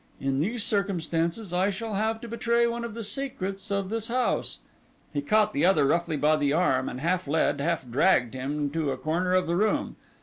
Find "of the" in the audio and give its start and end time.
2.83-3.03, 9.35-9.55